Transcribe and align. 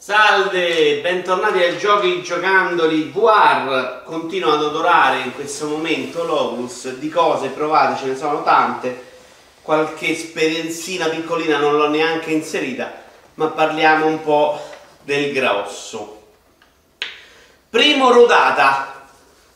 Salve, 0.00 1.00
bentornati 1.00 1.60
ai 1.60 1.76
giochi 1.76 2.22
giocandoli 2.22 3.10
VR. 3.12 4.04
Continuo 4.04 4.52
ad 4.52 4.62
odorare 4.62 5.22
in 5.22 5.34
questo 5.34 5.66
momento 5.66 6.22
l'Oculus 6.22 6.94
di 6.98 7.08
cose 7.08 7.48
provate, 7.48 7.98
ce 7.98 8.06
ne 8.06 8.16
sono 8.16 8.44
tante. 8.44 9.06
Qualche 9.60 10.10
esperienzina 10.10 11.08
piccolina 11.08 11.58
non 11.58 11.76
l'ho 11.76 11.88
neanche 11.88 12.30
inserita, 12.30 12.92
ma 13.34 13.48
parliamo 13.48 14.06
un 14.06 14.22
po' 14.22 14.60
del 15.02 15.32
grosso. 15.32 16.22
Primo 17.68 18.12
rodata. 18.12 19.02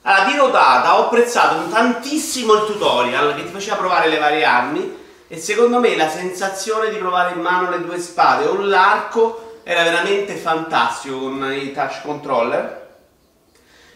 Allora, 0.03 0.25
di 0.25 0.37
rodata 0.37 0.99
ho 0.99 1.05
apprezzato 1.05 1.69
tantissimo 1.69 2.55
il 2.55 2.67
tutorial 2.67 3.37
che 3.37 3.45
ti 3.45 3.53
faceva 3.53 3.77
provare 3.77 4.09
le 4.09 4.19
varie 4.19 4.45
armi 4.45 4.99
e 5.29 5.39
secondo 5.39 5.79
me 5.79 5.97
la 5.97 6.11
sensazione 6.11 6.91
di 6.91 6.97
provare 6.97 7.33
in 7.33 7.41
mano 7.41 7.71
le 7.71 7.85
due 7.85 8.01
spade 8.01 8.47
o 8.47 8.57
l'arco 8.61 9.51
era 9.65 9.83
veramente 9.85 10.35
fantastico 10.35 11.19
con 11.19 11.53
i 11.53 11.73
touch 11.73 12.03
controller. 12.03 12.81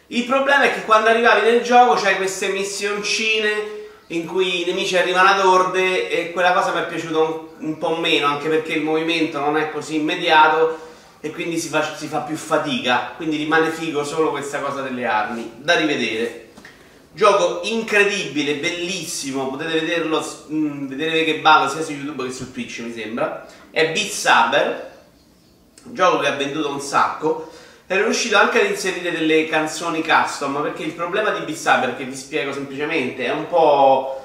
Il 0.08 0.24
problema 0.24 0.62
è 0.62 0.72
che 0.72 0.84
quando 0.84 1.08
arrivavi 1.08 1.50
nel 1.50 1.62
gioco 1.62 2.00
c'hai 2.00 2.16
queste 2.16 2.48
missioncine 2.48 3.74
in 4.08 4.24
cui 4.24 4.62
i 4.62 4.64
nemici 4.64 4.96
arrivano 4.96 5.28
ad 5.30 5.44
orde 5.44 6.08
e 6.08 6.32
quella 6.32 6.52
cosa 6.52 6.72
mi 6.72 6.80
è 6.80 6.86
piaciuta 6.86 7.18
un, 7.18 7.46
un, 7.58 7.78
po' 7.78 7.96
meno, 7.96 8.27
anche 8.27 8.48
perché 8.48 8.74
il 8.74 8.82
movimento 8.82 9.41
non 9.41 9.56
è 9.56 9.72
così 9.72 9.96
immediato 9.96 10.78
e 11.20 11.32
quindi 11.32 11.58
si 11.58 11.69
fa, 11.69 11.96
si 11.96 12.06
fa 12.06 12.20
più 12.20 12.36
fatica, 12.36 13.14
quindi 13.16 13.36
rimane 13.36 13.70
figo 13.70 14.05
solo 14.05 14.30
questa 14.30 14.60
cosa 14.60 14.83
delle 14.83 15.06
armi, 15.06 15.55
da 15.56 15.74
rivedere. 15.74 16.44
Gioco 17.12 17.62
incredibile, 17.64 18.56
bellissimo, 18.56 19.48
potete 19.48 19.80
vederlo, 19.80 20.20
mh, 20.20 20.56
mm, 20.56 20.86
vedere 20.86 21.24
che 21.24 21.41
ballo 21.41 21.69
sia 21.69 21.83
su 21.83 21.92
YouTube 21.92 22.27
che 22.27 22.33
su 22.33 22.52
Twitch 22.52 22.80
mi 22.80 22.92
sembra. 22.92 23.44
È 23.70 23.91
Beat 23.91 24.10
Saber, 24.10 24.95
un 25.86 25.95
gioco 25.95 26.18
che 26.18 26.28
ha 26.28 26.32
venduto 26.32 26.70
un 26.70 26.80
sacco, 26.80 27.50
ero 27.86 28.04
riuscito 28.04 28.36
anche 28.36 28.61
ad 28.61 28.70
inserire 28.70 29.12
delle 29.12 29.47
canzoni 29.48 30.02
custom, 30.02 30.61
perché 30.62 30.83
il 30.83 30.92
problema 30.92 31.30
di 31.30 31.44
Beat 31.44 31.56
Saber, 31.56 31.97
che 31.97 32.05
vi 32.05 32.16
spiego 32.16 32.52
semplicemente, 32.52 33.24
è 33.24 33.33
un 33.33 33.47
po' 33.47 34.20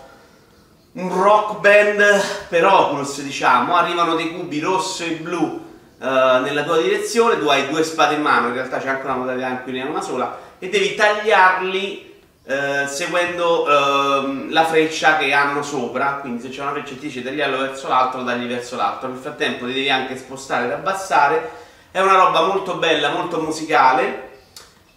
un 0.94 1.22
rock 1.22 1.60
band 1.60 2.24
per 2.50 2.66
Oculus, 2.66 3.22
diciamo, 3.22 3.76
arrivano 3.76 4.16
dei 4.16 4.34
cubi 4.34 4.60
rosso 4.60 5.04
e 5.04 5.12
blu 5.12 5.40
uh, 5.40 6.06
nella 6.42 6.64
tua 6.64 6.82
direzione, 6.82 7.40
tu 7.40 7.48
hai 7.48 7.70
due 7.70 7.84
spade 7.84 8.16
in 8.16 8.22
mano, 8.22 8.48
in 8.48 8.54
realtà 8.54 8.80
c'è 8.80 8.90
anche 8.90 9.06
una 9.06 9.16
modalità 9.16 9.48
in 9.48 9.62
cui 9.64 9.72
ne 9.74 9.84
hai 9.84 9.90
una 9.90 10.02
sola, 10.02 10.38
e 10.60 10.68
devi 10.68 10.96
tagliarli 10.96 12.11
Uh, 12.44 12.88
seguendo 12.88 13.66
uh, 13.66 14.50
la 14.50 14.66
freccia 14.66 15.18
che 15.18 15.32
hanno 15.32 15.62
sopra, 15.62 16.16
quindi 16.22 16.42
se 16.42 16.50
c'è 16.50 16.64
una 16.64 16.72
freccia 16.72 16.96
ti 16.96 17.02
dice 17.02 17.22
tagliarlo 17.22 17.60
verso 17.60 17.88
l'alto, 17.88 18.18
lo 18.18 18.24
tagli 18.24 18.48
verso 18.48 18.76
l'alto. 18.76 19.08
Nel 19.08 19.18
frattempo 19.18 19.68
ti 19.68 19.74
devi 19.74 19.92
anche 19.92 20.18
spostare 20.18 20.66
ed 20.66 20.72
abbassare. 20.72 21.52
È 21.92 22.00
una 22.00 22.16
roba 22.16 22.42
molto 22.42 22.76
bella, 22.76 23.12
molto 23.12 23.40
musicale, 23.42 24.40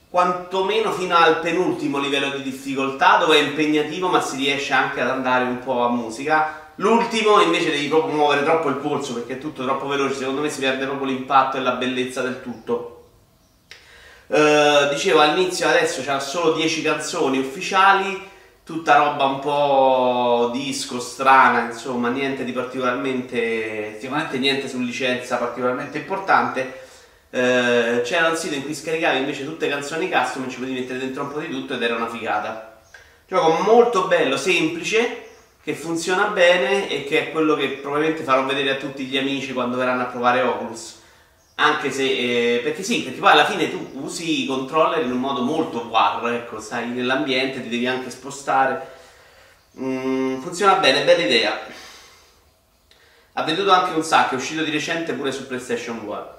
quantomeno 0.09 0.93
fino 0.93 1.17
al 1.17 1.41
penultimo 1.41 1.99
livello 1.99 2.31
di 2.31 2.43
difficoltà, 2.43 3.19
dove 3.19 3.37
è 3.37 3.43
impegnativo 3.43 4.09
ma 4.09 4.23
si 4.23 4.37
riesce 4.37 4.73
anche 4.73 5.03
ad 5.03 5.11
andare 5.11 5.45
un 5.45 5.59
po' 5.59 5.85
a 5.85 5.91
musica. 5.91 6.71
L'ultimo 6.77 7.41
invece 7.43 7.71
devi 7.71 7.89
proprio 7.89 8.15
muovere 8.15 8.43
troppo 8.43 8.69
il 8.71 8.77
polso 8.77 9.13
perché 9.13 9.35
è 9.35 9.39
tutto 9.39 9.65
troppo 9.65 9.87
veloce, 9.87 10.15
secondo 10.15 10.41
me 10.41 10.49
si 10.49 10.61
perde 10.61 10.87
proprio 10.87 11.09
l'impatto 11.09 11.59
e 11.59 11.61
la 11.61 11.73
bellezza 11.73 12.23
del 12.23 12.41
tutto. 12.43 12.94
Uh, 14.35 14.89
dicevo 14.89 15.21
all'inizio 15.21 15.69
adesso 15.69 16.03
c'ha 16.03 16.19
solo 16.19 16.55
10 16.55 16.83
canzoni 16.83 17.39
ufficiali, 17.39 18.21
tutta 18.65 18.97
roba 18.97 19.27
un 19.27 19.39
po' 19.39 20.51
disco, 20.53 20.99
strana, 20.99 21.67
insomma, 21.67 22.09
niente 22.09 22.43
di 22.43 22.51
particolarmente, 22.51 23.97
sicuramente 24.01 24.39
niente 24.39 24.69
su 24.69 24.81
licenza 24.81 25.37
particolarmente 25.37 25.99
importante. 25.99 26.81
Uh, 27.31 28.03
c'era 28.03 28.29
un 28.29 28.37
sito 28.37 28.57
in 28.57 28.65
cui 28.65 28.75
scaricavi 28.75 29.19
invece 29.19 29.45
tutte 29.45 29.69
canzoni 29.69 30.11
custom 30.11 30.49
ci 30.49 30.59
potevi 30.59 30.81
mettere 30.81 30.99
dentro 30.99 31.23
un 31.23 31.33
po' 31.33 31.39
di 31.39 31.49
tutto 31.49 31.75
ed 31.75 31.83
era 31.83 31.95
una 31.95 32.09
figata. 32.09 32.81
Gioco 33.29 33.63
molto 33.63 34.09
bello, 34.09 34.37
semplice, 34.37 35.27
che 35.63 35.75
funziona 35.75 36.27
bene 36.27 36.89
e 36.91 37.05
che 37.05 37.29
è 37.29 37.31
quello 37.31 37.55
che 37.55 37.69
probabilmente 37.81 38.25
farò 38.25 38.45
vedere 38.45 38.71
a 38.71 38.77
tutti 38.79 39.05
gli 39.05 39.17
amici 39.17 39.53
quando 39.53 39.77
verranno 39.77 40.03
a 40.03 40.07
provare 40.07 40.43
Oculus 40.43 41.03
anche 41.57 41.91
se, 41.93 42.03
eh, 42.57 42.61
perché 42.63 42.83
sì, 42.83 43.03
perché 43.03 43.21
poi 43.21 43.31
alla 43.31 43.45
fine 43.45 43.71
tu 43.71 43.91
usi 43.95 44.43
i 44.43 44.47
controller 44.47 45.05
in 45.05 45.13
un 45.13 45.21
modo 45.21 45.43
molto 45.43 45.87
war, 45.89 46.27
ecco, 46.33 46.61
stai 46.61 46.89
nell'ambiente, 46.89 47.63
ti 47.63 47.69
devi 47.69 47.87
anche 47.87 48.11
spostare. 48.11 48.93
Mm, 49.79 50.41
funziona 50.41 50.75
bene, 50.75 51.05
bella 51.05 51.25
idea. 51.25 51.61
Ha 53.35 53.43
venduto 53.43 53.71
anche 53.73 53.95
un 53.95 54.03
sacco, 54.03 54.35
è 54.35 54.37
uscito 54.39 54.63
di 54.63 54.71
recente 54.71 55.13
pure 55.13 55.33
su 55.33 55.47
PlayStation 55.47 56.01
1. 56.05 56.37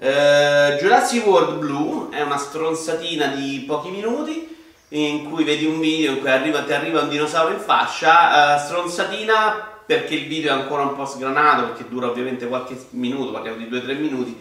Eh, 0.00 0.76
Jurassic 0.80 1.26
World 1.26 1.58
Blue 1.58 2.08
è 2.10 2.20
una 2.22 2.36
stronzatina 2.36 3.26
di 3.28 3.64
pochi 3.66 3.90
minuti 3.90 4.56
in 4.90 5.28
cui 5.28 5.44
vedi 5.44 5.66
un 5.66 5.80
video 5.80 6.12
in 6.12 6.20
cui 6.20 6.30
arriva, 6.30 6.62
ti 6.62 6.72
arriva 6.72 7.02
un 7.02 7.08
dinosauro 7.08 7.52
in 7.52 7.60
fascia, 7.60 8.56
eh, 8.56 8.58
stronzatina 8.64 9.77
perché 9.88 10.16
il 10.16 10.26
video 10.26 10.54
è 10.54 10.60
ancora 10.60 10.82
un 10.82 10.94
po' 10.94 11.06
sgranato, 11.06 11.68
perché 11.68 11.88
dura 11.88 12.08
ovviamente 12.08 12.46
qualche 12.46 12.78
minuto, 12.90 13.32
parliamo 13.32 13.56
di 13.56 13.64
2-3 13.64 13.98
minuti, 13.98 14.38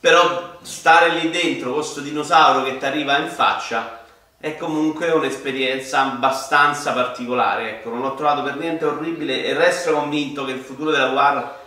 però 0.00 0.58
stare 0.62 1.10
lì 1.10 1.30
dentro 1.30 1.70
con 1.70 1.78
questo 1.78 2.00
dinosauro 2.00 2.64
che 2.64 2.78
ti 2.78 2.84
arriva 2.84 3.16
in 3.18 3.28
faccia 3.28 4.04
è 4.40 4.56
comunque 4.56 5.12
un'esperienza 5.12 6.00
abbastanza 6.00 6.92
particolare, 6.94 7.70
ecco, 7.70 7.90
non 7.90 8.00
l'ho 8.00 8.16
trovato 8.16 8.42
per 8.42 8.56
niente 8.56 8.86
orribile 8.86 9.44
e 9.44 9.54
resto 9.54 9.92
convinto 9.92 10.44
che 10.44 10.50
il 10.50 10.58
futuro 10.58 10.90
della 10.90 11.12
War 11.12 11.60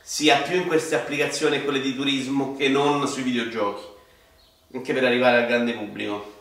sia 0.00 0.38
più 0.38 0.56
in 0.56 0.66
queste 0.66 0.94
applicazioni 0.94 1.56
e 1.56 1.64
quelle 1.64 1.82
di 1.82 1.94
turismo 1.94 2.56
che 2.56 2.70
non 2.70 3.06
sui 3.06 3.20
videogiochi, 3.22 3.84
anche 4.72 4.94
per 4.94 5.04
arrivare 5.04 5.42
al 5.42 5.46
grande 5.46 5.72
pubblico. 5.74 6.36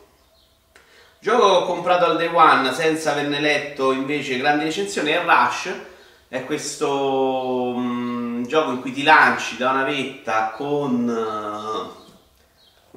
Gioco 1.20 1.46
che 1.46 1.56
ho 1.56 1.66
comprato 1.66 2.06
al 2.06 2.16
day 2.16 2.30
one 2.32 2.72
senza 2.72 3.12
averne 3.12 3.42
letto 3.42 3.92
invece 3.92 4.38
grandi 4.38 4.64
recensioni 4.64 5.12
è 5.12 5.22
Rush, 5.26 5.87
è 6.30 6.44
questo 6.46 7.74
um, 7.76 8.46
gioco 8.46 8.72
in 8.72 8.82
cui 8.82 8.92
ti 8.92 9.04
lanci 9.04 9.58
da 9.58 9.72
una 9.72 9.84
vetta 9.84 10.52
con 10.52 11.08
uh, 11.08 12.06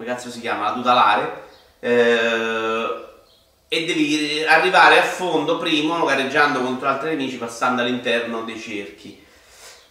come 0.00 0.06
cazzo 0.06 0.30
si 0.30 0.40
chiama? 0.40 0.64
La 0.64 0.72
tutelare 0.72 1.42
eh, 1.78 3.04
e 3.68 3.84
devi 3.84 4.42
arrivare 4.44 4.98
a 4.98 5.02
fondo 5.02 5.58
primo 5.58 6.06
gareggiando 6.06 6.62
contro 6.62 6.88
altri 6.88 7.10
nemici 7.10 7.36
passando 7.36 7.82
all'interno 7.82 8.44
dei 8.44 8.58
cerchi 8.58 9.22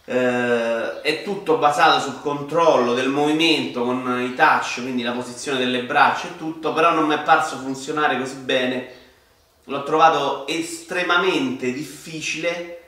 eh, 0.04 1.00
è 1.00 1.22
tutto 1.22 1.58
basato 1.58 2.00
sul 2.00 2.20
controllo 2.20 2.92
del 2.92 3.08
movimento 3.08 3.84
con 3.84 4.20
i 4.20 4.34
touch 4.34 4.80
quindi 4.82 5.02
la 5.02 5.12
posizione 5.12 5.58
delle 5.58 5.84
braccia 5.84 6.26
e 6.26 6.36
tutto 6.36 6.72
però 6.72 6.92
non 6.92 7.06
mi 7.06 7.14
è 7.14 7.20
parso 7.20 7.58
funzionare 7.58 8.18
così 8.18 8.34
bene 8.34 8.88
l'ho 9.64 9.84
trovato 9.84 10.46
estremamente 10.48 11.72
difficile 11.72 12.79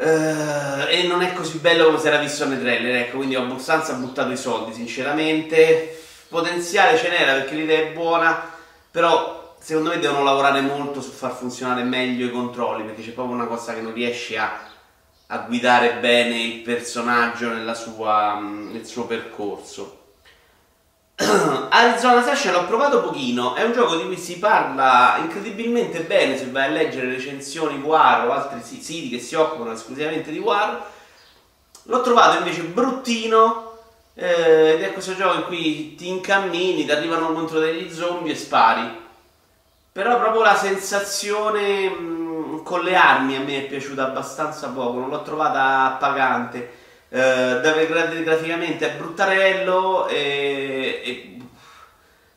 Uh, 0.00 0.86
e 0.88 1.08
non 1.08 1.22
è 1.22 1.32
così 1.32 1.58
bello 1.58 1.86
come 1.86 1.98
si 1.98 2.06
era 2.06 2.18
visto 2.18 2.46
nei 2.46 2.60
trailer, 2.60 2.94
ecco, 2.94 3.16
quindi 3.16 3.34
ho 3.34 3.42
abbastanza 3.42 3.94
buttato 3.94 4.30
i 4.30 4.36
soldi, 4.36 4.72
sinceramente. 4.72 6.00
Potenziale 6.28 6.96
ce 6.96 7.08
n'era 7.08 7.32
perché 7.32 7.56
l'idea 7.56 7.80
è 7.80 7.92
buona, 7.92 8.48
però 8.92 9.56
secondo 9.58 9.88
me 9.88 9.98
devono 9.98 10.22
lavorare 10.22 10.60
molto 10.60 11.00
su 11.00 11.10
far 11.10 11.34
funzionare 11.34 11.82
meglio 11.82 12.26
i 12.26 12.30
controlli, 12.30 12.84
perché 12.84 13.02
c'è 13.02 13.10
proprio 13.10 13.34
una 13.34 13.46
cosa 13.46 13.74
che 13.74 13.80
non 13.80 13.92
riesci 13.92 14.36
a, 14.36 14.60
a 15.26 15.38
guidare 15.38 15.94
bene 15.94 16.42
il 16.42 16.60
personaggio 16.60 17.50
sua, 17.74 18.38
nel 18.38 18.86
suo 18.86 19.04
percorso. 19.04 19.97
Arizona 21.70 22.22
Sasha 22.22 22.52
l'ho 22.52 22.66
provato 22.66 23.02
pochino, 23.02 23.56
è 23.56 23.64
un 23.64 23.72
gioco 23.72 23.96
di 23.96 24.04
cui 24.04 24.16
si 24.16 24.38
parla 24.38 25.16
incredibilmente 25.18 26.02
bene 26.02 26.38
se 26.38 26.48
vai 26.48 26.66
a 26.66 26.68
leggere 26.68 27.10
recensioni 27.10 27.80
War 27.80 28.28
o 28.28 28.32
altri 28.32 28.60
siti 28.62 29.08
che 29.08 29.18
si 29.18 29.34
occupano 29.34 29.72
esclusivamente 29.72 30.30
di 30.30 30.38
War. 30.38 30.80
L'ho 31.84 32.00
trovato 32.02 32.38
invece 32.38 32.62
bruttino 32.62 33.78
eh, 34.14 34.74
ed 34.74 34.82
è 34.82 34.92
questo 34.92 35.16
gioco 35.16 35.38
in 35.38 35.44
cui 35.46 35.96
ti 35.96 36.06
incammini, 36.06 36.84
ti 36.84 36.92
arrivano 36.92 37.32
contro 37.32 37.58
degli 37.58 37.92
zombie 37.92 38.32
e 38.32 38.36
spari. 38.36 39.06
Però 39.90 40.18
proprio 40.18 40.42
la 40.42 40.54
sensazione 40.54 41.88
mh, 41.88 42.62
con 42.62 42.82
le 42.82 42.94
armi 42.94 43.34
a 43.34 43.40
me 43.40 43.64
è 43.64 43.66
piaciuta 43.66 44.04
abbastanza 44.04 44.68
poco, 44.68 45.00
non 45.00 45.08
l'ho 45.08 45.22
trovata 45.22 45.86
appagante 45.86 46.86
eh, 47.10 47.60
graficamente 48.22 48.90
è 48.90 48.96
bruttarello 48.96 50.08
e, 50.08 51.00
e, 51.04 51.38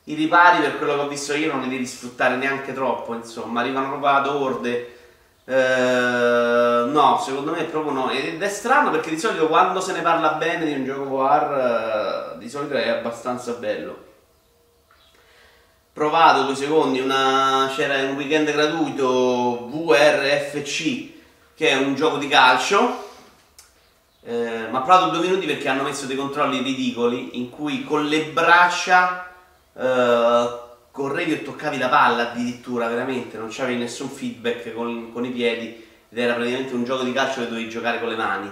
i 0.06 0.14
ripari 0.14 0.62
per 0.62 0.78
quello 0.78 0.96
che 0.96 1.02
ho 1.02 1.08
visto 1.08 1.34
io 1.34 1.52
non 1.52 1.62
li 1.62 1.70
devi 1.70 1.86
sfruttare 1.86 2.36
neanche 2.36 2.74
troppo 2.74 3.14
insomma 3.14 3.62
arrivano 3.62 3.90
proprio 3.90 4.10
ad 4.10 4.28
orde. 4.28 4.96
Eh, 5.44 6.86
no 6.88 7.22
secondo 7.24 7.52
me 7.52 7.64
proprio 7.66 7.92
no. 7.92 8.10
Ed 8.10 8.42
è 8.42 8.50
strano 8.50 8.92
perché 8.92 9.10
di 9.10 9.20
solito 9.20 9.48
quando 9.48 9.82
se 9.82 9.94
ne 9.94 10.02
parla 10.02 10.34
bene 10.34 10.66
di 10.66 10.74
un 10.74 10.86
gioco 10.86 11.02
war 11.02 12.36
eh, 12.36 12.38
di 12.40 12.50
solito 12.50 12.76
è 12.76 12.88
abbastanza 12.90 13.54
bello. 13.54 14.10
Provato 15.94 16.44
due 16.44 16.56
secondi 16.56 17.02
una, 17.02 17.70
c'era 17.76 17.98
un 18.10 18.16
weekend 18.16 18.50
gratuito 18.52 19.68
VRFC 19.70 21.10
che 21.54 21.70
è 21.70 21.76
un 21.76 21.96
gioco 21.96 22.18
di 22.18 22.30
calcio 22.30 23.01
eh, 24.24 24.68
ma 24.70 24.80
ho 24.80 24.84
provato 24.84 25.10
due 25.10 25.28
minuti 25.28 25.48
perché 25.48 25.68
hanno 25.68 25.84
messo 25.84 26.06
dei 26.06 26.16
controlli 26.16 26.62
ridicoli 26.62 27.40
in 27.40 27.50
cui 27.50 27.84
con 27.84 28.06
le 28.06 28.26
braccia 28.26 29.32
eh, 29.74 30.60
correvi 30.92 31.32
e 31.32 31.44
toccavi 31.44 31.78
la 31.78 31.90
palla 31.90 32.32
addirittura, 32.32 32.88
veramente, 32.88 33.38
non 33.38 33.48
c'avevi 33.50 33.80
nessun 33.80 34.10
feedback 34.10 34.74
con, 34.74 35.12
con, 35.12 35.26
i 35.26 35.32
piedi 35.32 35.88
ed 36.10 36.18
era 36.18 36.34
praticamente 36.34 36.76
un 36.76 36.84
gioco 36.84 37.04
di 37.04 37.14
calcio 37.14 37.40
che 37.40 37.48
dovevi 37.48 37.70
giocare 37.70 38.00
con 38.00 38.10
le 38.10 38.16
mani. 38.16 38.52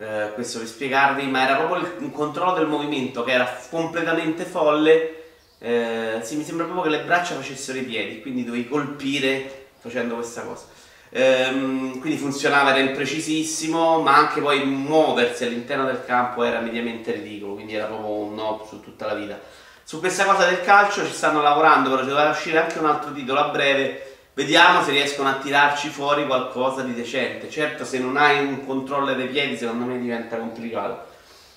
Eh, 0.00 0.30
questo 0.34 0.58
per 0.58 0.68
spiegarvi, 0.68 1.26
ma 1.26 1.42
era 1.44 1.56
proprio 1.56 1.80
il, 1.80 1.94
un 1.98 2.12
controllo 2.12 2.54
del 2.54 2.66
movimento 2.66 3.22
che 3.22 3.32
era 3.32 3.48
completamente 3.70 4.44
folle. 4.44 5.14
Eh, 5.58 6.20
sì, 6.22 6.36
mi 6.36 6.44
sembra 6.44 6.64
proprio 6.64 6.90
che 6.90 6.98
le 6.98 7.04
braccia 7.04 7.34
facessero 7.34 7.78
i 7.78 7.82
piedi, 7.82 8.20
quindi 8.20 8.44
dovevi 8.44 8.68
colpire 8.68 9.66
facendo 9.78 10.14
questa 10.14 10.42
cosa. 10.42 10.66
Ehm, 11.10 12.00
quindi 12.00 12.18
funzionava, 12.18 12.70
era 12.70 12.80
imprecisissimo, 12.80 14.00
ma 14.00 14.16
anche 14.16 14.40
poi 14.40 14.64
muoversi 14.64 15.44
all'interno 15.44 15.84
del 15.84 16.04
campo 16.04 16.42
era 16.44 16.60
mediamente 16.60 17.12
ridicolo, 17.12 17.54
quindi 17.54 17.74
era 17.74 17.86
proprio 17.86 18.10
un 18.10 18.34
no 18.34 18.66
su 18.68 18.80
tutta 18.82 19.06
la 19.06 19.14
vita. 19.14 19.40
Su 19.84 20.00
questa 20.00 20.24
cosa 20.24 20.44
del 20.44 20.60
calcio 20.60 21.04
ci 21.06 21.12
stanno 21.12 21.40
lavorando, 21.40 21.88
però 21.88 22.02
ci 22.02 22.08
dovrà 22.08 22.28
uscire 22.28 22.58
anche 22.58 22.78
un 22.78 22.86
altro 22.86 23.12
titolo 23.12 23.40
a 23.40 23.48
breve. 23.48 24.16
Vediamo 24.34 24.82
se 24.82 24.90
riescono 24.90 25.30
a 25.30 25.38
tirarci 25.38 25.88
fuori 25.88 26.26
qualcosa 26.26 26.82
di 26.82 26.94
decente. 26.94 27.48
Certo, 27.50 27.84
se 27.84 27.98
non 27.98 28.16
hai 28.16 28.38
un 28.38 28.66
controllo 28.66 29.14
dei 29.14 29.28
piedi, 29.28 29.56
secondo 29.56 29.86
me 29.86 29.98
diventa 29.98 30.36
complicato. 30.36 31.06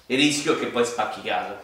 Il 0.06 0.18
rischio 0.18 0.54
è 0.54 0.60
che 0.60 0.68
poi 0.68 0.86
spacchi 0.86 1.22
casa. 1.22 1.62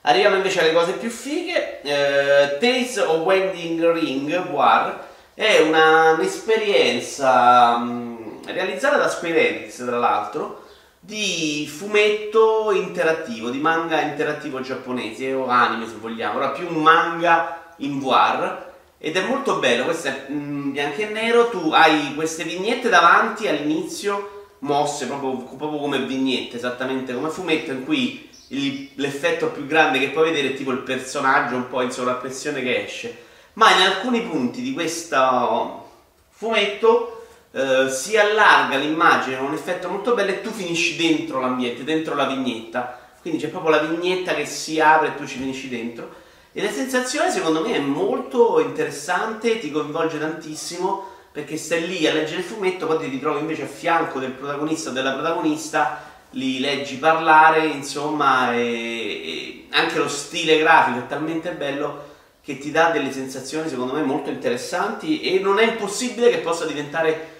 Arriviamo 0.00 0.36
invece 0.36 0.60
alle 0.60 0.72
cose 0.72 0.92
più 0.92 1.10
fighe. 1.10 1.82
Eh, 1.82 2.58
Tales 2.58 2.96
of 2.96 3.18
Wending 3.18 3.92
Ring 3.92 4.48
War 4.50 5.04
è 5.36 5.60
una, 5.60 6.12
un'esperienza 6.12 7.76
mh, 7.76 8.38
realizzata 8.46 8.96
da 8.96 9.10
Square 9.10 9.48
Enix, 9.48 9.84
tra 9.84 9.98
l'altro, 9.98 10.64
di 10.98 11.70
fumetto 11.70 12.72
interattivo, 12.72 13.50
di 13.50 13.58
manga 13.58 14.00
interattivo 14.00 14.62
giapponese 14.62 15.34
o 15.34 15.46
anime 15.46 15.86
se 15.86 15.96
vogliamo, 16.00 16.38
ora 16.38 16.48
più 16.48 16.66
un 16.66 16.82
manga 16.82 17.74
in 17.78 18.00
VR 18.00 18.64
ed 18.96 19.14
è 19.14 19.26
molto 19.26 19.58
bello, 19.58 19.84
questo 19.84 20.08
è 20.08 20.24
mh, 20.30 20.72
bianco 20.72 21.02
e 21.02 21.08
nero, 21.10 21.50
tu 21.50 21.70
hai 21.70 22.14
queste 22.14 22.44
vignette 22.44 22.88
davanti 22.88 23.46
all'inizio 23.46 24.46
mosse 24.60 25.06
proprio, 25.06 25.36
proprio 25.54 25.78
come 25.78 25.98
vignette, 25.98 26.56
esattamente 26.56 27.12
come 27.12 27.28
fumetto 27.28 27.72
in 27.72 27.84
cui 27.84 28.26
il, 28.48 28.88
l'effetto 28.94 29.48
più 29.48 29.66
grande 29.66 29.98
che 29.98 30.08
puoi 30.08 30.30
vedere 30.30 30.54
è 30.54 30.56
tipo 30.56 30.70
il 30.70 30.78
personaggio 30.78 31.56
un 31.56 31.68
po' 31.68 31.82
in 31.82 31.90
sovrappressione 31.90 32.62
che 32.62 32.84
esce 32.84 33.24
ma 33.56 33.74
in 33.74 33.82
alcuni 33.82 34.22
punti 34.22 34.60
di 34.60 34.72
questo 34.72 35.84
fumetto 36.30 37.26
eh, 37.52 37.88
si 37.88 38.16
allarga 38.16 38.76
l'immagine 38.76 39.38
con 39.38 39.46
un 39.46 39.54
effetto 39.54 39.88
molto 39.88 40.14
bello 40.14 40.30
e 40.30 40.42
tu 40.42 40.50
finisci 40.50 40.96
dentro 40.96 41.40
l'ambiente, 41.40 41.84
dentro 41.84 42.14
la 42.14 42.26
vignetta. 42.26 42.98
Quindi 43.20 43.40
c'è 43.40 43.48
proprio 43.48 43.70
la 43.70 43.82
vignetta 43.82 44.34
che 44.34 44.44
si 44.44 44.78
apre 44.78 45.08
e 45.08 45.14
tu 45.16 45.26
ci 45.26 45.38
finisci 45.38 45.68
dentro. 45.68 46.24
E 46.52 46.62
la 46.62 46.70
sensazione 46.70 47.30
secondo 47.30 47.62
me 47.62 47.74
è 47.74 47.80
molto 47.80 48.60
interessante, 48.60 49.58
ti 49.58 49.70
coinvolge 49.70 50.18
tantissimo 50.18 51.14
perché 51.32 51.56
stai 51.56 51.86
lì 51.86 52.06
a 52.06 52.12
leggere 52.12 52.40
il 52.40 52.46
fumetto, 52.46 52.86
poi 52.86 52.98
ti 52.98 53.08
ritrovi 53.08 53.40
invece 53.40 53.64
a 53.64 53.66
fianco 53.66 54.18
del 54.18 54.32
protagonista 54.32 54.90
o 54.90 54.92
della 54.92 55.12
protagonista, 55.12 56.02
li 56.30 56.60
leggi 56.60 56.96
parlare, 56.96 57.66
insomma, 57.66 58.54
e, 58.54 58.60
e 58.60 59.66
anche 59.70 59.98
lo 59.98 60.08
stile 60.08 60.58
grafico 60.58 61.00
è 61.00 61.06
talmente 61.06 61.50
bello 61.52 62.14
che 62.46 62.58
ti 62.58 62.70
dà 62.70 62.90
delle 62.90 63.10
sensazioni 63.10 63.68
secondo 63.68 63.94
me 63.94 64.02
molto 64.02 64.30
interessanti 64.30 65.20
e 65.20 65.40
non 65.40 65.58
è 65.58 65.64
impossibile 65.64 66.30
che 66.30 66.38
possa 66.38 66.64
diventare 66.64 67.34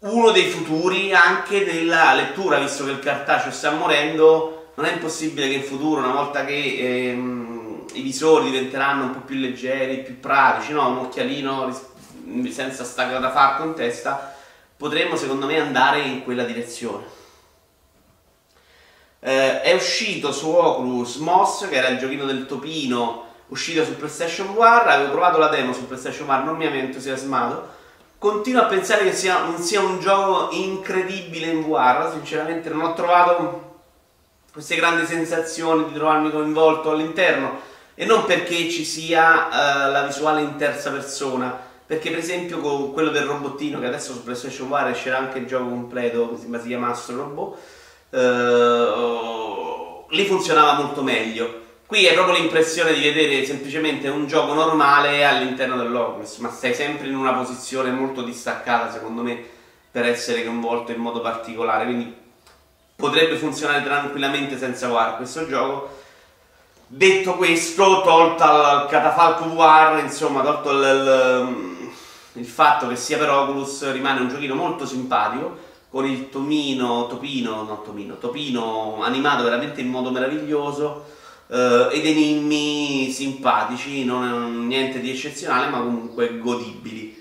uno 0.00 0.32
dei 0.32 0.46
futuri 0.46 1.14
anche 1.14 1.64
nella 1.64 2.12
lettura, 2.12 2.58
visto 2.58 2.84
che 2.84 2.90
il 2.90 2.98
cartaceo 2.98 3.52
sta 3.52 3.70
morendo, 3.70 4.72
non 4.74 4.84
è 4.84 4.94
impossibile 4.94 5.46
che 5.46 5.54
in 5.54 5.62
futuro, 5.62 6.00
una 6.00 6.10
volta 6.10 6.44
che 6.44 6.54
ehm, 7.10 7.84
i 7.92 8.02
visori 8.02 8.50
diventeranno 8.50 9.04
un 9.04 9.12
po' 9.12 9.20
più 9.20 9.36
leggeri, 9.36 10.02
più 10.02 10.18
pratici, 10.18 10.72
no? 10.72 10.88
un 10.88 10.98
occhialino 10.98 11.72
senza 12.50 12.82
stacca 12.82 13.20
da 13.20 13.30
farco 13.30 13.62
in 13.62 13.74
testa, 13.74 14.34
potremmo 14.76 15.14
secondo 15.14 15.46
me 15.46 15.60
andare 15.60 16.00
in 16.00 16.24
quella 16.24 16.42
direzione. 16.42 17.04
Eh, 19.20 19.60
è 19.60 19.72
uscito 19.72 20.32
su 20.32 20.48
Oculus 20.48 21.14
Moss, 21.18 21.68
che 21.68 21.76
era 21.76 21.86
il 21.86 21.98
giochino 21.98 22.24
del 22.24 22.44
topino 22.44 23.26
uscita 23.48 23.84
su 23.84 23.96
PlayStation 23.96 24.54
VR, 24.54 24.88
avevo 24.88 25.10
provato 25.10 25.38
la 25.38 25.48
demo 25.48 25.72
su 25.72 25.86
PlayStation 25.86 26.26
VR, 26.26 26.44
non 26.44 26.56
mi 26.56 26.66
aveva 26.66 26.84
entusiasmato. 26.84 27.76
Continuo 28.18 28.62
a 28.62 28.66
pensare 28.66 29.04
che 29.04 29.12
sia, 29.12 29.38
sia 29.58 29.80
un 29.80 30.00
gioco 30.00 30.54
incredibile 30.54 31.46
in 31.46 31.62
VR, 31.62 32.10
sinceramente 32.12 32.68
non 32.68 32.82
ho 32.82 32.92
trovato 32.94 33.66
queste 34.52 34.76
grandi 34.76 35.06
sensazioni 35.06 35.84
di 35.84 35.92
trovarmi 35.92 36.30
coinvolto 36.30 36.90
all'interno 36.90 37.60
e 37.94 38.04
non 38.04 38.24
perché 38.24 38.68
ci 38.70 38.84
sia 38.84 39.46
uh, 39.46 39.92
la 39.92 40.04
visuale 40.06 40.40
in 40.40 40.56
terza 40.56 40.90
persona, 40.90 41.56
perché 41.86 42.10
per 42.10 42.18
esempio 42.18 42.58
con 42.58 42.92
quello 42.92 43.10
del 43.10 43.24
robottino 43.24 43.78
che 43.78 43.86
adesso 43.86 44.12
su 44.12 44.24
PlayStation 44.24 44.68
VR 44.68 44.88
escerà 44.88 45.18
anche 45.18 45.38
il 45.38 45.46
gioco 45.46 45.68
completo, 45.68 46.36
sembra 46.38 46.60
si 46.60 46.66
chiama 46.68 46.90
Astro 46.90 47.16
Robot, 47.16 47.56
uh, 48.10 50.06
lì 50.10 50.26
funzionava 50.26 50.72
molto 50.74 51.02
meglio 51.02 51.66
Qui 51.88 52.04
è 52.04 52.12
proprio 52.12 52.36
l'impressione 52.36 52.92
di 52.92 53.00
vedere 53.00 53.46
semplicemente 53.46 54.08
un 54.08 54.26
gioco 54.26 54.52
normale 54.52 55.24
all'interno 55.24 55.74
dell'Oculus, 55.74 56.36
ma 56.36 56.50
stai 56.50 56.74
sempre 56.74 57.06
in 57.06 57.16
una 57.16 57.32
posizione 57.32 57.90
molto 57.90 58.20
distaccata, 58.20 58.92
secondo 58.92 59.22
me, 59.22 59.42
per 59.90 60.04
essere 60.04 60.44
coinvolto 60.44 60.92
in 60.92 60.98
modo 60.98 61.22
particolare. 61.22 61.86
Quindi 61.86 62.14
potrebbe 62.94 63.36
funzionare 63.36 63.82
tranquillamente 63.82 64.58
senza 64.58 64.88
VR 64.88 65.16
questo 65.16 65.48
gioco. 65.48 65.96
Detto 66.86 67.36
questo, 67.36 68.02
tolta 68.02 68.82
il 68.82 68.90
catafalco 68.90 69.48
VR, 69.54 69.98
insomma, 70.02 70.42
tolto 70.42 70.70
il, 70.72 70.82
il, 70.82 71.90
il 72.34 72.46
fatto 72.46 72.86
che 72.88 72.96
sia 72.96 73.16
per 73.16 73.30
Oculus, 73.30 73.90
rimane 73.92 74.20
un 74.20 74.28
giochino 74.28 74.54
molto 74.54 74.84
simpatico 74.84 75.56
con 75.88 76.04
il 76.04 76.28
Tomino, 76.28 77.06
Topino, 77.06 77.62
no 77.62 77.80
Tomino, 77.80 78.18
Topino 78.18 79.02
animato 79.02 79.42
veramente 79.42 79.80
in 79.80 79.88
modo 79.88 80.10
meraviglioso 80.10 81.16
uh, 81.48 81.88
ed 81.90 82.06
enigmi 82.06 83.10
simpatici, 83.10 84.04
non 84.04 84.66
niente 84.66 85.00
di 85.00 85.10
eccezionale, 85.10 85.68
ma 85.68 85.78
comunque 85.78 86.38
godibili. 86.38 87.16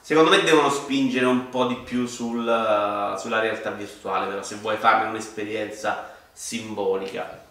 Secondo 0.00 0.30
me 0.30 0.42
devono 0.42 0.70
spingere 0.70 1.26
un 1.26 1.48
po' 1.48 1.66
di 1.66 1.76
più 1.76 2.06
sul, 2.06 2.38
uh, 2.38 3.18
sulla 3.18 3.40
realtà 3.40 3.70
virtuale, 3.70 4.26
però, 4.26 4.42
se 4.42 4.56
vuoi 4.56 4.76
farne 4.76 5.08
un'esperienza 5.08 6.14
simbolica. 6.32 7.44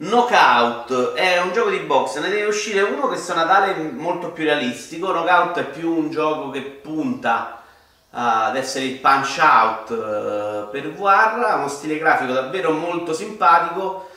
Knockout 0.00 1.12
è 1.14 1.40
un 1.40 1.52
gioco 1.52 1.70
di 1.70 1.80
box, 1.80 2.18
ne 2.20 2.28
deve 2.28 2.46
uscire 2.46 2.82
uno 2.82 3.08
questo 3.08 3.34
Natale 3.34 3.74
molto 3.74 4.30
più 4.30 4.44
realistico. 4.44 5.10
Knockout 5.10 5.58
è 5.58 5.64
più 5.64 5.92
un 5.92 6.10
gioco 6.10 6.50
che 6.50 6.62
punta 6.62 7.62
uh, 8.10 8.16
ad 8.16 8.56
essere 8.56 8.84
il 8.84 8.98
punch 9.00 9.38
out 9.40 9.90
uh, 9.90 10.70
per 10.70 10.92
VR, 10.92 11.42
ha 11.44 11.56
uno 11.56 11.68
stile 11.68 11.98
grafico 11.98 12.32
davvero 12.32 12.70
molto 12.70 13.12
simpatico 13.12 14.07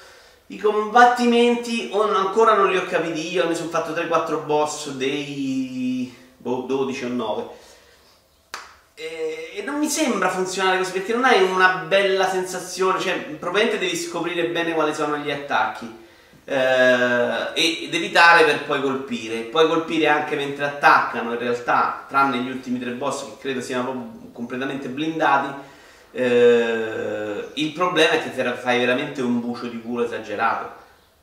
i 0.51 0.58
combattimenti 0.58 1.89
ancora 1.93 2.55
non 2.55 2.70
li 2.70 2.77
ho 2.77 2.86
capiti 2.86 3.31
io, 3.31 3.48
mi 3.48 3.55
sono 3.55 3.70
fatto 3.70 3.93
3-4 3.93 4.46
boss 4.46 4.89
dei 4.91 6.13
boh, 6.36 6.63
12 6.67 7.05
o 7.05 7.08
9. 7.08 7.43
E, 8.96 9.63
non 9.65 9.79
mi 9.79 9.88
sembra 9.88 10.29
funzionare 10.29 10.77
così 10.77 10.91
perché 10.91 11.13
non 11.13 11.24
hai 11.24 11.41
una 11.41 11.86
bella 11.88 12.29
sensazione, 12.29 13.00
cioè 13.00 13.17
probabilmente 13.39 13.79
devi 13.79 13.96
scoprire 13.96 14.48
bene 14.48 14.74
quali 14.74 14.93
sono 14.93 15.15
gli 15.17 15.31
attacchi 15.31 15.89
eh, 16.43 17.51
ed 17.53 17.93
evitare 17.93 18.43
per 18.43 18.65
poi 18.65 18.81
colpire. 18.81 19.43
Puoi 19.43 19.70
colpire 19.70 20.10
anche 20.10 20.36
mentre 20.36 20.65
attaccano, 20.65 21.31
in 21.31 21.39
realtà, 21.39 22.05
tranne 22.10 22.39
gli 22.39 22.50
ultimi 22.50 22.77
tre 22.77 22.91
boss 22.91 23.24
che 23.24 23.38
credo 23.39 23.62
siano 23.62 24.29
completamente 24.34 24.89
blindati 24.89 25.70
eh, 26.12 27.48
il 27.53 27.72
problema 27.72 28.12
è 28.12 28.24
che 28.24 28.53
fai 28.53 28.80
veramente 28.80 29.22
un 29.22 29.39
bucio 29.39 29.68
di 29.68 29.82
culo 29.82 30.03
esagerato. 30.03 30.80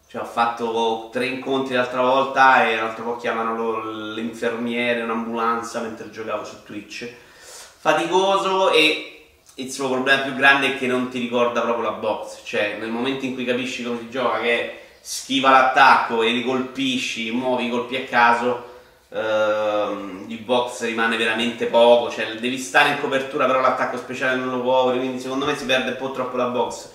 Cioè, 0.09 0.23
ho 0.23 0.27
fatto 0.27 1.11
tre 1.13 1.27
incontri 1.27 1.75
l'altra 1.75 2.01
volta 2.01 2.67
e 2.67 2.77
l'altra 2.77 3.05
volta 3.05 3.21
chiamano 3.21 4.13
l'infermiere, 4.15 5.03
un'ambulanza 5.03 5.81
mentre 5.81 6.11
giocavo 6.11 6.45
su 6.45 6.63
Twitch. 6.65 7.13
Faticoso 7.81 8.71
e 8.71 9.27
il 9.55 9.71
suo 9.71 9.91
problema 9.91 10.23
più 10.23 10.35
grande 10.35 10.69
è 10.69 10.79
che 10.79 10.87
non 10.87 11.09
ti 11.11 11.19
ricorda 11.19 11.61
proprio 11.61 11.91
la 11.91 11.97
box. 11.97 12.41
Cioè, 12.43 12.79
nel 12.81 12.89
momento 12.89 13.27
in 13.27 13.35
cui 13.35 13.45
capisci 13.45 13.83
come 13.83 13.99
si 13.99 14.09
gioca, 14.09 14.41
che 14.41 14.79
schiva 15.01 15.51
l'attacco 15.51 16.23
e 16.23 16.33
ricolpisci, 16.33 17.31
muovi 17.31 17.67
i 17.67 17.71
colpi 17.71 17.97
a 17.97 18.05
caso, 18.05 18.68
Uh, 19.11 20.27
il 20.27 20.41
box 20.41 20.83
rimane 20.83 21.17
veramente 21.17 21.67
poco, 21.67 22.11
cioè 22.11 22.35
devi 22.35 22.59
stare 22.59 22.91
in 22.91 23.01
copertura, 23.01 23.47
però 23.47 23.61
l'attacco 23.61 23.97
speciale 23.97 24.37
non 24.37 24.51
lo 24.51 24.63
copri, 24.63 24.99
quindi 24.99 25.19
secondo 25.19 25.47
me 25.47 25.57
si 25.57 25.65
perde 25.65 25.93
un 25.93 25.97
po' 25.97 26.13
troppo 26.13 26.37
la 26.37 26.49
box. 26.49 26.91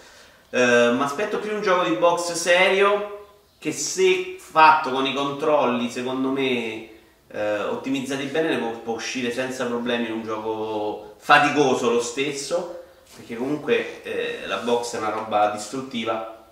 Uh, 0.52 0.96
Ma 0.96 1.06
aspetto 1.06 1.40
più 1.40 1.54
un 1.54 1.62
gioco 1.62 1.84
di 1.90 1.96
box 1.96 2.34
serio 2.34 3.22
che 3.58 3.72
se 3.72 4.36
fatto 4.38 4.92
con 4.92 5.06
i 5.08 5.14
controlli, 5.14 5.90
secondo 5.90 6.30
me, 6.30 6.90
uh, 7.32 7.72
ottimizzati 7.72 8.26
bene 8.26 8.50
ne 8.50 8.58
può, 8.58 8.70
può, 8.72 8.94
uscire 8.94 9.32
senza 9.32 9.66
problemi 9.66 10.12
un 10.12 10.22
gioco 10.22 11.16
faticoso 11.18 11.90
lo 11.90 12.02
stesso, 12.02 12.84
perché 13.16 13.36
comunque 13.36 14.04
eh, 14.04 14.46
la 14.46 14.58
box 14.58 14.96
è 14.96 14.98
una 14.98 15.10
roba 15.10 15.50
distruttiva, 15.50 16.52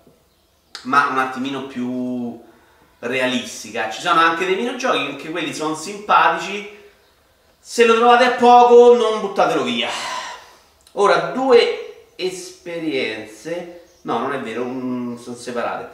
ma 0.82 1.08
un 1.08 1.18
attimino 1.18 1.66
più 1.66 2.40
realistica. 3.02 3.90
Ci 3.90 4.00
sono 4.00 4.20
anche 4.20 4.44
dei 4.46 4.56
minigiochi, 4.56 4.98
anche 4.98 5.30
quelli 5.30 5.54
sono 5.54 5.74
simpatici. 5.74 6.80
Se 7.58 7.84
lo 7.84 7.94
trovate 7.94 8.24
a 8.24 8.30
poco, 8.32 8.94
non 8.94 9.20
buttatelo 9.20 9.62
via. 9.62 9.88
Ora, 10.92 11.30
due 11.32 12.06
esperienze. 12.16 13.84
No, 14.02 14.18
non 14.18 14.34
è 14.34 14.40
vero, 14.40 14.62
un, 14.62 15.16
sono 15.18 15.36
separate. 15.36 15.90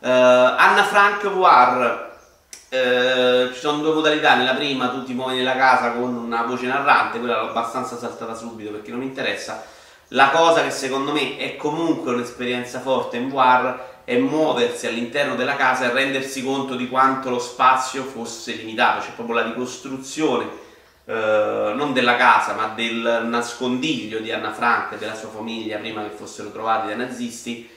Uh, 0.00 0.08
Anna 0.08 0.84
Frank 0.84 1.22
War 1.24 2.10
eh, 2.74 3.50
ci 3.52 3.60
sono 3.60 3.82
due 3.82 3.92
modalità, 3.92 4.34
nella 4.34 4.54
prima 4.54 4.88
tu 4.88 5.04
ti 5.04 5.12
muovi 5.12 5.36
nella 5.36 5.54
casa 5.54 5.92
con 5.92 6.14
una 6.14 6.44
voce 6.44 6.64
narrante, 6.64 7.18
quella 7.18 7.42
l'ho 7.42 7.50
abbastanza 7.50 7.98
saltata 7.98 8.34
subito 8.34 8.70
perché 8.70 8.90
non 8.90 9.00
mi 9.00 9.04
interessa. 9.04 9.62
La 10.08 10.30
cosa 10.30 10.62
che 10.62 10.70
secondo 10.70 11.12
me 11.12 11.36
è 11.36 11.56
comunque 11.56 12.14
un'esperienza 12.14 12.80
forte 12.80 13.18
in 13.18 13.30
War 13.30 13.91
è 14.04 14.16
muoversi 14.18 14.86
all'interno 14.86 15.36
della 15.36 15.56
casa 15.56 15.86
e 15.86 15.92
rendersi 15.92 16.42
conto 16.42 16.74
di 16.74 16.88
quanto 16.88 17.30
lo 17.30 17.38
spazio 17.38 18.02
fosse 18.04 18.52
limitato, 18.52 19.04
c'è 19.04 19.12
proprio 19.12 19.36
la 19.36 19.44
ricostruzione 19.44 20.60
eh, 21.04 21.72
non 21.74 21.92
della 21.92 22.16
casa 22.16 22.54
ma 22.54 22.68
del 22.68 23.26
nascondiglio 23.28 24.20
di 24.20 24.30
Anna 24.30 24.52
Frank 24.52 24.92
e 24.92 24.98
della 24.98 25.16
sua 25.16 25.30
famiglia 25.30 25.78
prima 25.78 26.02
che 26.02 26.14
fossero 26.14 26.52
trovati 26.52 26.86
dai 26.86 26.96
nazisti 26.96 27.68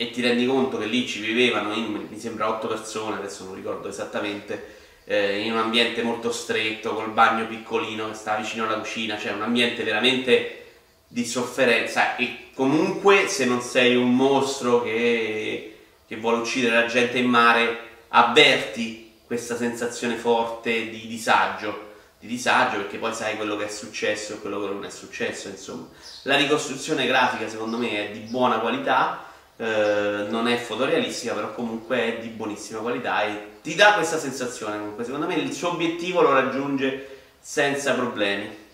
e 0.00 0.10
ti 0.10 0.20
rendi 0.22 0.46
conto 0.46 0.78
che 0.78 0.86
lì 0.86 1.06
ci 1.08 1.20
vivevano, 1.20 1.74
in, 1.74 2.06
mi 2.08 2.18
sembra 2.20 2.48
8 2.48 2.68
persone, 2.68 3.16
adesso 3.16 3.44
non 3.44 3.56
ricordo 3.56 3.88
esattamente, 3.88 4.76
eh, 5.02 5.40
in 5.40 5.50
un 5.50 5.58
ambiente 5.58 6.04
molto 6.04 6.30
stretto, 6.30 6.94
col 6.94 7.10
bagno 7.10 7.48
piccolino 7.48 8.08
che 8.08 8.14
sta 8.14 8.36
vicino 8.36 8.64
alla 8.64 8.78
cucina, 8.78 9.18
cioè 9.18 9.32
un 9.32 9.42
ambiente 9.42 9.82
veramente 9.82 10.67
di 11.08 11.24
sofferenza 11.24 12.16
e 12.16 12.50
comunque 12.54 13.28
se 13.28 13.46
non 13.46 13.62
sei 13.62 13.96
un 13.96 14.14
mostro 14.14 14.82
che, 14.82 15.78
che 16.06 16.16
vuole 16.16 16.38
uccidere 16.38 16.82
la 16.82 16.86
gente 16.86 17.18
in 17.18 17.26
mare, 17.26 17.78
avverti 18.08 19.12
questa 19.26 19.56
sensazione 19.56 20.16
forte 20.16 20.90
di 20.90 21.06
disagio 21.06 21.86
di 22.20 22.26
disagio 22.26 22.78
perché 22.78 22.98
poi 22.98 23.14
sai 23.14 23.36
quello 23.36 23.56
che 23.56 23.66
è 23.66 23.70
successo 23.70 24.32
e 24.32 24.40
quello 24.40 24.60
che 24.60 24.66
non 24.66 24.84
è 24.84 24.90
successo 24.90 25.46
insomma 25.48 25.86
la 26.22 26.34
ricostruzione 26.34 27.06
grafica 27.06 27.48
secondo 27.48 27.76
me 27.76 28.08
è 28.08 28.10
di 28.10 28.18
buona 28.20 28.58
qualità 28.58 29.28
eh, 29.60 30.26
non 30.28 30.46
è 30.46 30.56
fotorealistica, 30.56 31.34
però 31.34 31.52
comunque 31.52 31.96
è 31.98 32.18
di 32.20 32.28
buonissima 32.28 32.78
qualità 32.78 33.24
e 33.24 33.60
ti 33.60 33.74
dà 33.74 33.94
questa 33.94 34.16
sensazione. 34.16 34.78
Comunque, 34.78 35.04
secondo 35.04 35.26
me 35.26 35.34
il 35.34 35.52
suo 35.52 35.72
obiettivo 35.72 36.22
lo 36.22 36.32
raggiunge 36.32 37.08
senza 37.40 37.94
problemi. 37.94 38.66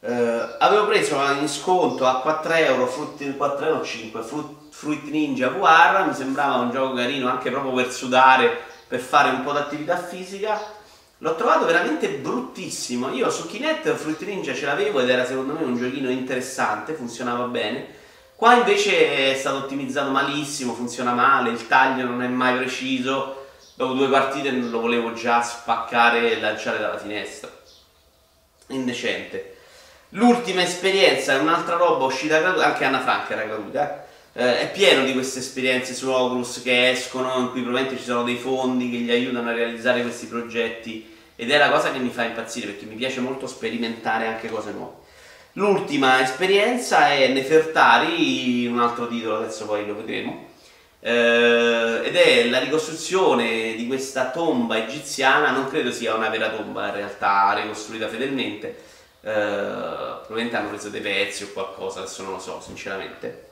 Uh, 0.00 0.54
avevo 0.58 0.86
preso 0.86 1.20
in 1.40 1.48
sconto 1.48 2.06
a 2.06 2.20
4 2.20 2.52
euro, 2.52 2.86
Fruit, 2.86 3.36
4 3.36 3.66
euro 3.66 3.84
5, 3.84 4.22
Fruit, 4.22 4.46
Fruit 4.70 5.02
Ninja 5.10 5.48
VR, 5.48 6.06
mi 6.06 6.14
sembrava 6.14 6.54
un 6.54 6.70
gioco 6.70 6.94
carino 6.94 7.28
anche 7.28 7.50
proprio 7.50 7.72
per 7.72 7.90
sudare, 7.90 8.60
per 8.86 9.00
fare 9.00 9.30
un 9.30 9.42
po' 9.42 9.50
di 9.50 9.58
attività 9.58 9.96
fisica. 9.96 10.76
L'ho 11.18 11.34
trovato 11.34 11.66
veramente 11.66 12.10
bruttissimo. 12.10 13.12
Io 13.12 13.28
su 13.28 13.48
Kinect 13.48 13.92
Fruit 13.94 14.20
Ninja 14.22 14.54
ce 14.54 14.66
l'avevo 14.66 15.00
ed 15.00 15.08
era 15.08 15.26
secondo 15.26 15.54
me 15.54 15.64
un 15.64 15.76
giochino 15.76 16.10
interessante, 16.10 16.92
funzionava 16.92 17.46
bene. 17.46 17.96
Qua 18.36 18.54
invece 18.54 19.32
è 19.32 19.34
stato 19.34 19.56
ottimizzato 19.56 20.10
malissimo, 20.10 20.74
funziona 20.74 21.12
male, 21.12 21.50
il 21.50 21.66
taglio 21.66 22.04
non 22.04 22.22
è 22.22 22.28
mai 22.28 22.56
preciso. 22.56 23.46
Dopo 23.74 23.94
due 23.94 24.08
partite 24.08 24.52
lo 24.52 24.78
volevo 24.80 25.12
già 25.12 25.42
spaccare 25.42 26.30
e 26.30 26.40
lanciare 26.40 26.78
dalla 26.78 26.98
finestra. 26.98 27.50
Indecente. 28.68 29.56
L'ultima 30.12 30.62
esperienza 30.62 31.34
è 31.34 31.38
un'altra 31.38 31.76
roba 31.76 32.06
uscita 32.06 32.38
gratuita, 32.38 32.66
anche 32.66 32.84
Anna 32.84 33.00
Frank 33.00 33.30
era 33.30 33.42
gratuita. 33.42 34.06
Eh, 34.32 34.60
è 34.60 34.70
pieno 34.70 35.04
di 35.04 35.12
queste 35.12 35.40
esperienze 35.40 35.92
su 35.92 36.08
Oculus 36.08 36.62
che 36.62 36.90
escono, 36.90 37.38
in 37.38 37.50
cui 37.50 37.60
probabilmente 37.60 37.98
ci 37.98 38.08
sono 38.08 38.22
dei 38.22 38.36
fondi 38.36 38.90
che 38.90 38.96
gli 38.98 39.10
aiutano 39.10 39.50
a 39.50 39.52
realizzare 39.52 40.00
questi 40.00 40.26
progetti. 40.26 41.14
Ed 41.36 41.50
è 41.50 41.58
la 41.58 41.70
cosa 41.70 41.92
che 41.92 41.98
mi 41.98 42.08
fa 42.08 42.24
impazzire 42.24 42.68
perché 42.68 42.86
mi 42.86 42.94
piace 42.94 43.20
molto 43.20 43.46
sperimentare 43.46 44.26
anche 44.26 44.48
cose 44.48 44.72
nuove. 44.72 45.06
L'ultima 45.52 46.22
esperienza 46.22 47.10
è 47.10 47.28
Nefertari, 47.28 48.66
un 48.66 48.80
altro 48.80 49.08
titolo, 49.08 49.38
adesso 49.38 49.66
poi 49.66 49.86
lo 49.86 49.96
vedremo, 49.96 50.46
eh, 51.00 52.00
ed 52.04 52.16
è 52.16 52.48
la 52.48 52.58
ricostruzione 52.58 53.74
di 53.74 53.86
questa 53.86 54.30
tomba 54.30 54.78
egiziana, 54.78 55.50
non 55.50 55.68
credo 55.68 55.92
sia 55.92 56.14
una 56.14 56.28
vera 56.28 56.50
tomba 56.50 56.88
in 56.88 56.94
realtà 56.94 57.58
ricostruita 57.60 58.08
fedelmente, 58.08 58.76
eh, 59.20 59.30
probabilmente 59.30 60.56
hanno 60.56 60.68
preso 60.68 60.88
dei 60.88 61.00
pezzi 61.00 61.44
o 61.44 61.52
qualcosa, 61.52 62.00
adesso 62.00 62.22
non 62.22 62.32
lo 62.32 62.38
so 62.38 62.60
sinceramente. 62.60 63.46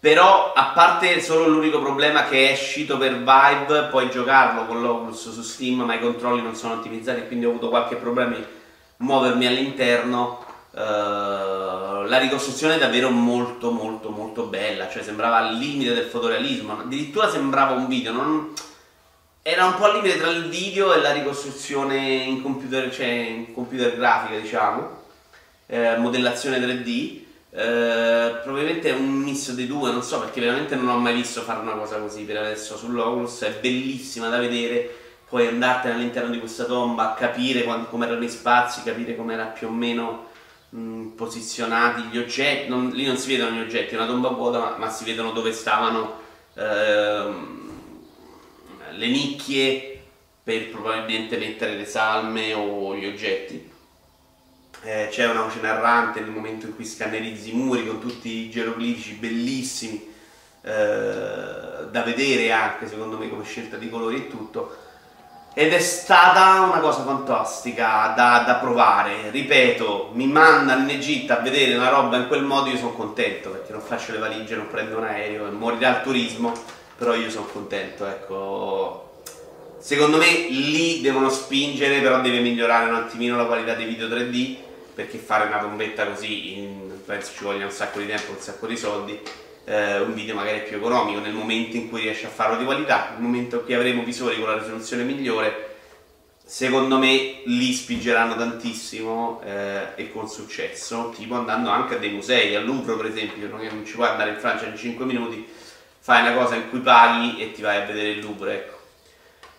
Però, 0.00 0.54
a 0.54 0.72
parte 0.74 1.20
solo 1.20 1.46
l'unico 1.46 1.78
problema 1.80 2.24
che 2.24 2.48
è 2.48 2.52
uscito 2.52 2.96
per 2.96 3.18
Vibe, 3.18 3.88
puoi 3.90 4.08
giocarlo 4.08 4.64
con 4.64 4.80
l'Oculus 4.80 5.30
su 5.30 5.42
Steam, 5.42 5.82
ma 5.82 5.94
i 5.94 6.00
controlli 6.00 6.40
non 6.40 6.56
sono 6.56 6.74
ottimizzati, 6.74 7.26
quindi 7.26 7.44
ho 7.44 7.50
avuto 7.50 7.68
qualche 7.68 7.96
problema 7.96 8.36
muovermi 8.96 9.46
all'interno. 9.46 10.46
Uh, 10.70 12.06
la 12.06 12.18
ricostruzione 12.18 12.76
è 12.76 12.78
davvero 12.78 13.10
molto 13.10 13.72
molto 13.72 14.10
molto 14.10 14.44
bella, 14.44 14.88
cioè 14.88 15.02
sembrava 15.02 15.36
al 15.36 15.56
limite 15.56 15.92
del 15.92 16.06
fotorealismo, 16.06 16.78
addirittura 16.80 17.28
sembrava 17.28 17.72
un 17.72 17.86
video, 17.86 18.12
non... 18.12 18.54
era 19.42 19.64
un 19.64 19.76
po' 19.76 19.84
al 19.84 19.94
limite 19.94 20.18
tra 20.18 20.30
il 20.30 20.48
video 20.48 20.92
e 20.92 21.00
la 21.00 21.12
ricostruzione 21.12 21.96
in 21.96 22.42
computer, 22.42 22.92
cioè 22.92 23.06
in 23.06 23.54
computer 23.54 23.96
grafica 23.96 24.38
diciamo, 24.38 24.98
eh, 25.66 25.96
modellazione 25.96 26.58
3D. 26.58 27.28
Eh, 27.52 28.38
probabilmente 28.42 28.90
è 28.90 28.92
un 28.92 29.08
misto 29.08 29.52
dei 29.52 29.66
due, 29.66 29.90
non 29.90 30.02
so 30.02 30.20
perché 30.20 30.40
veramente 30.40 30.76
non 30.76 30.88
ho 30.88 30.98
mai 30.98 31.14
visto 31.14 31.40
fare 31.40 31.60
una 31.60 31.72
cosa 31.72 31.96
così 31.96 32.22
per 32.22 32.36
adesso 32.36 32.76
sull'Oculus, 32.76 33.40
è 33.42 33.58
bellissima 33.60 34.28
da 34.28 34.38
vedere. 34.38 34.94
Puoi 35.26 35.46
andartene 35.46 35.94
all'interno 35.94 36.30
di 36.30 36.38
questa 36.38 36.64
tomba, 36.64 37.14
capire 37.16 37.64
come 37.88 38.06
erano 38.06 38.24
i 38.24 38.28
spazi, 38.28 38.82
capire 38.82 39.16
come 39.16 39.34
erano 39.34 39.52
più 39.52 39.68
o 39.68 39.70
meno 39.70 40.26
mh, 40.70 41.06
posizionati 41.16 42.02
gli 42.10 42.18
oggetti, 42.18 42.68
non, 42.68 42.90
lì 42.90 43.06
non 43.06 43.16
si 43.16 43.28
vedono 43.28 43.56
gli 43.56 43.60
oggetti, 43.60 43.94
è 43.94 43.96
una 43.96 44.06
tomba 44.06 44.28
vuota, 44.28 44.58
ma, 44.58 44.76
ma 44.76 44.90
si 44.90 45.04
vedono 45.04 45.30
dove 45.30 45.52
stavano 45.52 46.18
ehm, 46.54 47.59
le 49.00 49.06
nicchie 49.06 49.98
per 50.42 50.68
probabilmente 50.68 51.38
mettere 51.38 51.74
le 51.74 51.86
salme 51.86 52.52
o 52.52 52.94
gli 52.94 53.06
oggetti. 53.06 53.68
Eh, 54.82 55.08
c'è 55.10 55.28
una 55.28 55.42
voce 55.42 55.60
narrante 55.60 56.20
nel 56.20 56.30
momento 56.30 56.66
in 56.66 56.74
cui 56.74 56.84
scannerizzi 56.84 57.50
i 57.50 57.54
muri 57.54 57.86
con 57.86 57.98
tutti 57.98 58.28
i 58.28 58.50
geroglifici 58.50 59.14
bellissimi 59.14 60.08
eh, 60.62 61.88
da 61.90 62.02
vedere 62.02 62.50
anche 62.50 62.86
secondo 62.86 63.18
me 63.18 63.28
come 63.28 63.44
scelta 63.44 63.76
di 63.76 63.90
colori 63.90 64.16
e 64.16 64.28
tutto 64.28 64.76
ed 65.52 65.72
è 65.72 65.80
stata 65.80 66.60
una 66.60 66.78
cosa 66.78 67.02
fantastica 67.02 68.12
da, 68.16 68.44
da, 68.46 68.54
provare. 68.54 69.30
Ripeto, 69.30 70.10
mi 70.12 70.26
mandano 70.26 70.82
in 70.82 70.90
Egitto 70.90 71.32
a 71.32 71.40
vedere 71.40 71.74
una 71.74 71.88
roba 71.88 72.16
in 72.16 72.28
quel 72.28 72.44
modo, 72.44 72.70
io 72.70 72.76
sono 72.76 72.92
contento 72.92 73.50
perché 73.50 73.72
non 73.72 73.80
faccio 73.80 74.12
le 74.12 74.18
valigie, 74.18 74.54
non 74.54 74.68
prendo 74.68 74.98
un 74.98 75.04
aereo 75.04 75.48
e 75.48 75.50
morirà 75.50 75.96
il 75.96 76.02
turismo, 76.02 76.52
però 77.00 77.14
io 77.14 77.30
sono 77.30 77.46
contento, 77.46 78.06
ecco. 78.06 79.22
Secondo 79.78 80.18
me 80.18 80.48
lì 80.50 81.00
devono 81.00 81.30
spingere, 81.30 82.00
però 82.00 82.20
deve 82.20 82.40
migliorare 82.40 82.90
un 82.90 82.96
attimino 82.96 83.38
la 83.38 83.46
qualità 83.46 83.72
dei 83.72 83.86
video 83.86 84.06
3D, 84.06 84.56
perché 84.94 85.16
fare 85.16 85.46
una 85.46 85.60
tombetta 85.60 86.06
così 86.06 86.58
in, 86.58 86.92
penso 87.06 87.32
ci 87.34 87.44
voglia 87.44 87.64
un 87.64 87.70
sacco 87.70 88.00
di 88.00 88.06
tempo, 88.06 88.32
un 88.32 88.40
sacco 88.40 88.66
di 88.66 88.76
soldi 88.76 89.18
eh, 89.64 90.00
un 90.00 90.12
video 90.12 90.34
magari 90.34 90.62
più 90.62 90.76
economico 90.76 91.20
nel 91.20 91.32
momento 91.32 91.76
in 91.76 91.88
cui 91.88 92.02
riesci 92.02 92.26
a 92.26 92.28
farlo 92.28 92.58
di 92.58 92.64
qualità, 92.64 93.12
nel 93.12 93.22
momento 93.22 93.56
in 93.56 93.64
cui 93.64 93.74
avremo 93.74 94.02
visori 94.02 94.38
con 94.38 94.48
la 94.48 94.58
risoluzione 94.58 95.04
migliore, 95.04 95.76
secondo 96.44 96.98
me 96.98 97.40
li 97.46 97.72
spingeranno 97.72 98.36
tantissimo 98.36 99.40
eh, 99.42 99.92
e 99.94 100.12
con 100.12 100.28
successo, 100.28 101.14
tipo 101.16 101.34
andando 101.34 101.70
anche 101.70 101.94
a 101.94 101.98
dei 101.98 102.10
musei, 102.10 102.54
al 102.54 102.66
Louvre 102.66 102.96
per 102.96 103.06
esempio, 103.06 103.48
non 103.48 103.86
ci 103.86 103.94
puoi 103.94 104.08
andare 104.08 104.32
in 104.32 104.38
Francia 104.38 104.66
in 104.66 104.76
5 104.76 105.04
minuti, 105.06 105.46
fai 106.00 106.22
una 106.22 106.34
cosa 106.34 106.56
in 106.56 106.68
cui 106.70 106.80
paghi 106.80 107.38
e 107.38 107.52
ti 107.52 107.62
vai 107.62 107.82
a 107.82 107.86
vedere 107.86 108.08
il 108.08 108.20
Louvre, 108.20 108.54
ecco. 108.54 108.78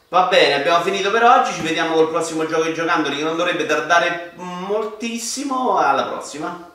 Va 0.10 0.28
bene, 0.28 0.56
abbiamo 0.56 0.84
finito 0.84 1.10
per 1.10 1.24
oggi, 1.24 1.54
ci 1.54 1.62
vediamo 1.62 1.94
col 1.96 2.10
prossimo 2.10 2.46
gioco 2.46 2.64
di 2.64 2.74
giocandoli 2.74 3.16
che 3.16 3.24
non 3.24 3.38
dovrebbe 3.38 3.66
tardare 3.66 4.34
moltissimo, 4.36 5.78
alla 5.78 6.08
prossima! 6.08 6.70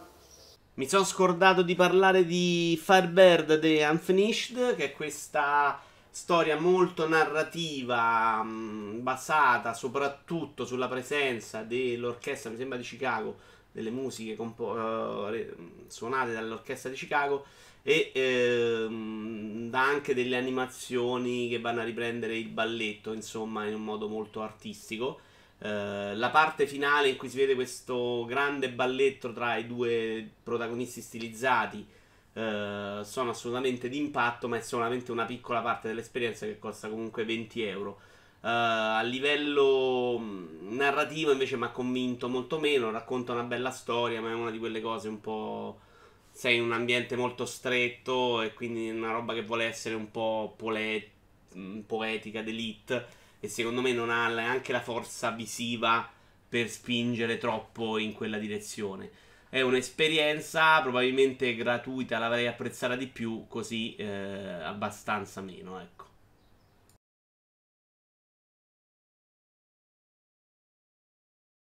Mi 0.75 0.89
sono 0.89 1.05
scordato 1.05 1.63
di 1.63 1.75
parlare 1.75 2.25
di 2.25 2.81
Firebird 2.83 3.59
The 3.59 3.87
Unfinished, 3.91 4.77
che 4.77 4.85
è 4.85 4.93
questa 4.93 5.79
storia 6.11 6.59
molto 6.59 7.07
narrativa, 7.07 8.43
mh, 8.43 9.03
basata 9.03 9.75
soprattutto 9.75 10.65
sulla 10.65 10.89
presenza 10.89 11.63
dell'orchestra, 11.63 12.49
mi 12.49 12.57
sembra 12.57 12.79
di 12.79 12.85
Chicago, 12.85 13.37
delle 13.77 13.91
musiche 13.91 14.37
compo- 14.37 14.73
uh, 14.73 15.31
suonate 15.87 16.33
dall'orchestra 16.33 16.89
di 16.89 16.97
Chicago 16.97 17.45
e 17.83 18.11
ehm, 18.15 19.69
dà 19.69 19.83
anche 19.83 20.15
delle 20.15 20.37
animazioni 20.37 21.49
che 21.51 21.61
vanno 21.61 21.83
a 21.83 21.85
riprendere 21.85 22.37
il 22.37 22.49
balletto, 22.49 23.13
insomma, 23.13 23.67
in 23.67 23.75
un 23.75 23.85
modo 23.85 24.09
molto 24.09 24.41
artistico. 24.41 25.21
Uh, 25.59 26.15
la 26.15 26.31
parte 26.31 26.67
finale 26.67 27.09
in 27.09 27.17
cui 27.17 27.29
si 27.29 27.37
vede 27.37 27.55
questo 27.55 28.25
grande 28.27 28.71
balletto 28.71 29.33
tra 29.33 29.57
i 29.57 29.67
due 29.67 30.29
protagonisti 30.43 31.01
stilizzati 31.01 31.79
uh, 31.79 33.03
sono 33.03 33.31
assolutamente 33.31 33.89
d'impatto, 33.89 34.49
ma 34.49 34.57
è 34.57 34.63
solamente 34.63 35.13
una 35.13 35.25
piccola 35.25 35.61
parte 35.61 35.89
dell'esperienza 35.89 36.47
che 36.47 36.59
costa 36.59 36.89
comunque 36.89 37.25
20 37.25 37.63
euro. 37.63 38.01
Uh, 38.41 38.49
a 38.49 39.03
livello 39.03 40.19
mm, 40.19 40.77
narrativo 40.77 41.33
invece 41.33 41.57
mi 41.57 41.65
ha 41.65 41.71
convinto 41.71 42.29
molto 42.29 42.59
meno, 42.61 42.91
racconta 42.91 43.33
una 43.33 43.43
bella 43.43 43.71
storia, 43.71 44.21
ma 44.21 44.31
è 44.31 44.35
una 44.35 44.51
di 44.51 44.59
quelle 44.59 44.81
cose 44.81 45.09
un 45.09 45.21
po'... 45.21 45.81
Sei 46.31 46.57
in 46.57 46.63
un 46.65 46.73
ambiente 46.73 47.17
molto 47.17 47.47
stretto 47.47 48.43
e 48.43 48.53
quindi 48.53 48.91
una 48.91 49.11
roba 49.11 49.33
che 49.33 49.43
vuole 49.43 49.65
essere 49.65 49.95
un 49.95 50.11
po' 50.11 50.55
pole- 50.57 51.11
mm, 51.57 51.81
poetica 51.81 52.43
d'elite 52.43 53.07
e 53.41 53.49
secondo 53.49 53.81
me 53.81 53.93
non 53.93 54.11
ha 54.11 54.29
neanche 54.29 54.73
la 54.73 54.81
forza 54.81 55.31
visiva 55.31 56.09
per 56.49 56.69
spingere 56.69 57.39
troppo 57.39 57.99
in 57.99 58.13
quella 58.13 58.39
direzione. 58.39 59.11
È 59.49 59.61
un'esperienza 59.61 60.81
probabilmente 60.83 61.55
gratuita, 61.55 62.19
l'avrei 62.19 62.47
apprezzata 62.47 62.97
di 62.97 63.07
più, 63.07 63.47
così 63.49 63.95
eh, 63.97 64.05
abbastanza 64.07 65.41
meno, 65.41 65.81
ecco. 65.81 65.96